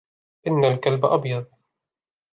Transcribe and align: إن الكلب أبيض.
إن 0.47 0.63
الكلب 0.65 1.05
أبيض. 1.05 1.47